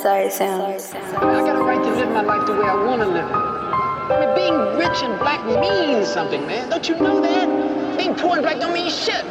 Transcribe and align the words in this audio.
Southside 0.00 0.32
Sounds. 0.32 0.94
I 0.94 1.20
got 1.20 1.56
a 1.56 1.62
right 1.62 1.82
to 1.82 1.90
live 1.90 2.08
my 2.08 2.22
life 2.22 2.46
the 2.46 2.54
way 2.54 2.66
I 2.66 2.74
want 2.86 3.02
to 3.02 3.06
live 3.06 3.26
it. 3.26 3.34
I 3.34 4.24
mean, 4.24 4.34
being 4.34 4.78
rich 4.78 5.02
and 5.02 5.18
black 5.18 5.44
means 5.44 6.08
something, 6.08 6.46
man. 6.46 6.70
Don't 6.70 6.88
you 6.88 6.96
know 6.96 7.20
that? 7.20 7.98
Being 7.98 8.14
poor 8.14 8.32
and 8.32 8.42
black 8.42 8.58
don't 8.60 8.72
mean 8.72 8.90
shit. 8.90 9.22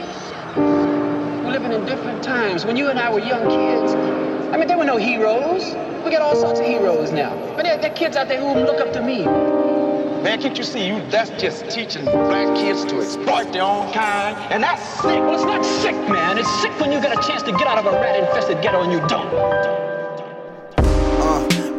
We're 0.56 1.54
living 1.54 1.71
in 1.71 1.86
different 1.86 2.24
times. 2.24 2.66
When 2.66 2.78
you 2.78 2.90
and 2.90 3.00
I 3.00 3.12
were 3.12 3.18
young 3.18 3.50
kids, 3.50 3.96
I 4.54 4.58
mean, 4.58 4.68
there 4.68 4.78
were 4.78 4.86
no 4.86 4.98
heroes. 4.98 5.74
We 6.06 6.12
got 6.12 6.21
all 6.21 6.36
sorts 6.36 6.60
of 6.60 6.68
heroes 6.68 7.12
now. 7.12 7.36
But 7.56 7.64
there, 7.64 7.78
there 7.79 7.92
are 7.92 7.96
kids 7.96 8.15
out 8.15 8.28
there 8.28 8.40
who 8.40 8.54
look 8.60 8.79
up 8.79 8.93
to 8.93 9.01
me. 9.01 9.26
Man, 9.26 10.40
can't 10.40 10.56
you 10.56 10.64
see 10.64 10.86
you 10.86 11.01
that's 11.10 11.32
just 11.42 11.68
teaching 11.71 12.06
black 12.06 12.56
kids 12.56 12.86
to 12.86 13.01
exploit 13.01 13.51
their 13.54 13.64
own 13.64 13.92
kind? 13.92 14.38
And 14.54 14.62
that's 14.62 14.84
sick. 15.01 15.20
Well, 15.20 15.34
it's 15.34 15.46
not 15.46 15.65
sick, 15.65 15.96
man. 16.07 16.38
It's 16.38 16.62
sick 16.62 16.79
when 16.79 16.92
you 16.92 17.01
get 17.01 17.18
a 17.18 17.28
chance 17.28 17.42
to 17.42 17.54
get 17.54 17.65
out 17.65 17.79
of 17.79 17.88
a 17.88 17.92
rat-infested 17.92 18.62
ghetto 18.62 18.84
and 18.84 18.92
you 18.92 19.00
don't. 19.07 19.89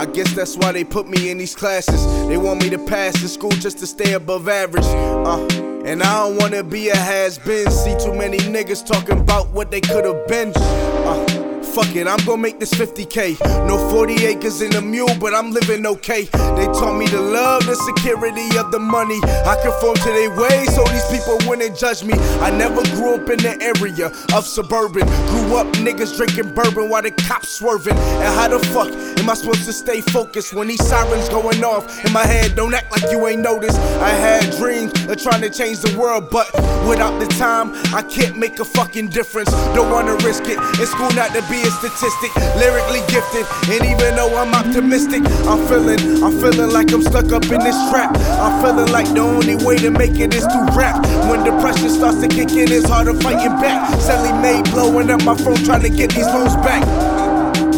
I 0.00 0.06
guess 0.06 0.32
that's 0.32 0.56
why 0.56 0.72
they 0.72 0.82
put 0.82 1.10
me 1.10 1.28
in 1.28 1.36
these 1.36 1.54
classes. 1.54 2.06
They 2.26 2.38
want 2.38 2.62
me 2.62 2.70
to 2.70 2.78
pass 2.78 3.20
the 3.20 3.28
school 3.28 3.50
just 3.50 3.76
to 3.80 3.86
stay 3.86 4.14
above 4.14 4.48
average. 4.48 4.86
Uh, 4.86 5.46
and 5.84 6.02
I 6.02 6.26
don't 6.26 6.38
wanna 6.38 6.64
be 6.64 6.88
a 6.88 6.96
has 6.96 7.38
been. 7.38 7.70
See 7.70 7.94
too 7.98 8.14
many 8.14 8.38
niggas 8.38 8.86
talking 8.86 9.20
about 9.20 9.50
what 9.50 9.70
they 9.70 9.82
could 9.82 10.06
have 10.06 10.26
been. 10.26 10.54
Uh, 10.56 11.49
Fuck 11.74 11.94
it, 11.94 12.08
I'm 12.08 12.18
gonna 12.26 12.42
make 12.42 12.58
this 12.58 12.74
50k. 12.74 13.38
No 13.68 13.78
40 13.90 14.26
acres 14.26 14.60
in 14.60 14.74
a 14.74 14.80
mule, 14.80 15.14
but 15.20 15.32
I'm 15.32 15.52
living 15.52 15.86
okay. 15.86 16.24
They 16.24 16.66
taught 16.66 16.98
me 16.98 17.06
to 17.06 17.20
love 17.20 17.64
the 17.64 17.76
security 17.76 18.58
of 18.58 18.72
the 18.72 18.80
money. 18.80 19.20
I 19.46 19.56
conform 19.62 19.94
to 19.94 20.10
their 20.10 20.34
ways 20.36 20.74
so 20.74 20.82
these 20.86 21.06
people 21.06 21.38
wouldn't 21.48 21.78
judge 21.78 22.02
me. 22.02 22.14
I 22.40 22.50
never 22.50 22.82
grew 22.96 23.14
up 23.14 23.30
in 23.30 23.38
the 23.38 23.56
area 23.62 24.08
of 24.36 24.46
suburban. 24.46 25.06
Grew 25.06 25.56
up 25.56 25.68
niggas 25.78 26.16
drinking 26.16 26.54
bourbon 26.54 26.90
while 26.90 27.02
the 27.02 27.12
cops 27.12 27.50
swerving. 27.50 27.96
And 27.96 28.34
how 28.34 28.48
the 28.48 28.58
fuck 28.74 28.90
am 29.20 29.30
I 29.30 29.34
supposed 29.34 29.64
to 29.66 29.72
stay 29.72 30.00
focused 30.00 30.52
when 30.52 30.66
these 30.66 30.84
sirens 30.84 31.28
going 31.28 31.62
off 31.62 32.04
in 32.04 32.12
my 32.12 32.26
head? 32.26 32.56
Don't 32.56 32.74
act 32.74 32.90
like 32.90 33.12
you 33.12 33.24
ain't 33.28 33.42
noticed. 33.42 33.78
I 34.02 34.10
had 34.10 34.50
dreams 34.56 34.92
of 35.06 35.22
trying 35.22 35.42
to 35.42 35.50
change 35.50 35.78
the 35.78 35.96
world, 35.96 36.30
but 36.30 36.52
without 36.88 37.16
the 37.20 37.26
time, 37.38 37.70
I 37.94 38.02
can't 38.02 38.36
make 38.36 38.58
a 38.58 38.64
fucking 38.64 39.10
difference. 39.10 39.52
Don't 39.72 39.90
wanna 39.90 40.16
risk 40.26 40.44
it. 40.46 40.58
It's 40.80 40.92
cool 40.94 41.12
not 41.12 41.32
to 41.34 41.42
be 41.48 41.59
a 41.62 41.70
statistic, 41.70 42.34
lyrically 42.56 43.00
gifted. 43.08 43.46
And 43.68 43.84
even 43.84 44.16
though 44.16 44.36
I'm 44.36 44.54
optimistic, 44.54 45.22
I'm 45.46 45.60
feeling, 45.68 46.00
I'm 46.22 46.32
feeling 46.40 46.70
like 46.70 46.92
I'm 46.92 47.02
stuck 47.02 47.32
up 47.32 47.44
in 47.44 47.60
this 47.60 47.76
trap. 47.90 48.16
I'm 48.40 48.62
feeling 48.62 48.90
like 48.92 49.08
the 49.12 49.20
only 49.20 49.56
way 49.56 49.76
to 49.78 49.90
make 49.90 50.18
it 50.18 50.34
is 50.34 50.46
to 50.46 50.58
rap. 50.76 51.04
When 51.28 51.44
depression 51.44 51.90
starts 51.90 52.20
to 52.20 52.28
kick 52.28 52.50
in, 52.52 52.70
it's 52.72 52.88
harder 52.88 53.14
fighting 53.14 53.56
back. 53.60 53.88
Sallie 54.00 54.32
Mae 54.40 54.62
blowing 54.70 55.10
up 55.10 55.24
my 55.24 55.36
phone 55.36 55.56
trying 55.64 55.82
to 55.82 55.90
get 55.90 56.10
these 56.12 56.26
loans 56.26 56.56
back. 56.56 56.84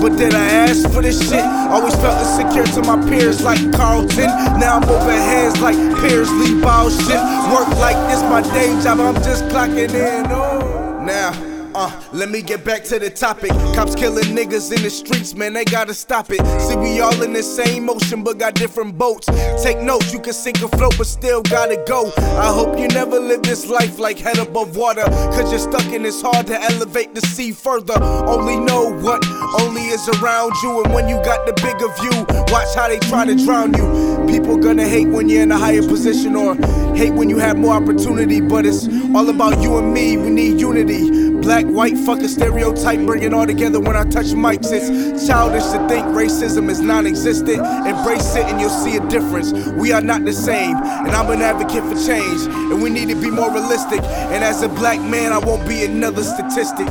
But 0.02 0.16
did 0.16 0.34
I 0.34 0.44
ask 0.66 0.90
for 0.90 1.00
this 1.00 1.20
shit? 1.30 1.44
Always 1.70 1.94
felt 1.96 2.18
insecure 2.18 2.66
to 2.74 2.82
my 2.82 2.98
peers 3.08 3.40
like 3.42 3.60
Carlton. 3.72 4.26
Now 4.58 4.78
I'm 4.78 4.88
over 4.88 5.12
hands 5.12 5.60
like 5.60 5.76
Pearsley 6.02 6.60
Ball 6.60 6.90
shit. 6.90 7.22
Work 7.54 7.68
like 7.78 7.96
this, 8.10 8.20
my 8.22 8.42
day 8.42 8.68
job, 8.82 8.98
I'm 8.98 9.14
just 9.22 9.44
clocking 9.44 9.94
in. 9.94 10.26
Oh. 10.30 11.00
Now. 11.04 11.51
Uh, 11.74 11.90
let 12.12 12.30
me 12.30 12.42
get 12.42 12.64
back 12.64 12.84
to 12.84 12.98
the 12.98 13.08
topic. 13.08 13.50
Cops 13.74 13.94
killing 13.94 14.24
niggas 14.24 14.74
in 14.76 14.82
the 14.82 14.90
streets, 14.90 15.34
man, 15.34 15.54
they 15.54 15.64
gotta 15.64 15.94
stop 15.94 16.26
it. 16.30 16.40
See, 16.60 16.76
we 16.76 17.00
all 17.00 17.22
in 17.22 17.32
the 17.32 17.42
same 17.42 17.88
ocean, 17.88 18.22
but 18.22 18.38
got 18.38 18.54
different 18.54 18.98
boats. 18.98 19.26
Take 19.62 19.80
notes, 19.80 20.12
you 20.12 20.20
can 20.20 20.34
sink 20.34 20.62
or 20.62 20.68
float, 20.68 20.96
but 20.98 21.06
still 21.06 21.42
gotta 21.42 21.82
go. 21.86 22.12
I 22.38 22.52
hope 22.52 22.78
you 22.78 22.88
never 22.88 23.18
live 23.18 23.42
this 23.42 23.68
life 23.68 23.98
like 23.98 24.18
head 24.18 24.38
above 24.38 24.76
water. 24.76 25.04
Cause 25.32 25.50
you're 25.50 25.60
stuck 25.60 25.92
and 25.92 26.04
it's 26.04 26.20
hard 26.20 26.46
to 26.48 26.60
elevate 26.60 27.14
the 27.14 27.22
sea 27.22 27.52
further. 27.52 28.02
Only 28.02 28.58
know 28.58 28.92
what 29.00 29.24
only 29.60 29.82
is 29.88 30.06
around 30.20 30.52
you, 30.62 30.82
and 30.84 30.92
when 30.92 31.08
you 31.08 31.16
got 31.24 31.46
the 31.46 31.54
bigger 31.62 31.88
view, 32.00 32.26
watch 32.52 32.74
how 32.74 32.88
they 32.88 32.98
try 32.98 33.24
to 33.24 33.34
drown 33.34 33.72
you. 33.74 34.01
People 34.32 34.56
gonna 34.56 34.88
hate 34.88 35.08
when 35.08 35.28
you're 35.28 35.42
in 35.42 35.52
a 35.52 35.58
higher 35.58 35.82
position, 35.82 36.34
or 36.36 36.54
hate 36.96 37.12
when 37.12 37.28
you 37.28 37.36
have 37.36 37.58
more 37.58 37.74
opportunity, 37.74 38.40
but 38.40 38.64
it's 38.64 38.88
all 39.14 39.28
about 39.28 39.60
you 39.60 39.76
and 39.76 39.92
me. 39.92 40.16
We 40.16 40.30
need 40.30 40.58
unity. 40.58 41.30
Black, 41.42 41.66
white, 41.66 41.98
fucking 41.98 42.28
stereotype, 42.28 43.00
bring 43.00 43.24
it 43.24 43.34
all 43.34 43.46
together 43.46 43.78
when 43.78 43.94
I 43.94 44.04
touch 44.04 44.28
mics. 44.28 44.72
It's 44.72 45.26
childish 45.26 45.64
to 45.64 45.86
think 45.86 46.06
racism 46.16 46.70
is 46.70 46.80
non 46.80 47.06
existent. 47.06 47.58
Embrace 47.86 48.34
it 48.34 48.46
and 48.46 48.58
you'll 48.58 48.70
see 48.70 48.96
a 48.96 49.06
difference. 49.10 49.52
We 49.52 49.92
are 49.92 50.00
not 50.00 50.24
the 50.24 50.32
same, 50.32 50.78
and 50.78 51.10
I'm 51.10 51.30
an 51.30 51.42
advocate 51.42 51.84
for 51.84 52.06
change. 52.06 52.46
And 52.72 52.82
we 52.82 52.88
need 52.88 53.10
to 53.10 53.20
be 53.20 53.30
more 53.30 53.52
realistic. 53.52 54.00
And 54.32 54.42
as 54.42 54.62
a 54.62 54.68
black 54.70 54.98
man, 54.98 55.34
I 55.34 55.38
won't 55.40 55.68
be 55.68 55.84
another 55.84 56.22
statistic. 56.22 56.88